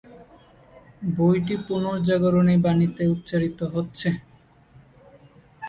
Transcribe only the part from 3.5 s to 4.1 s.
হয়েছে।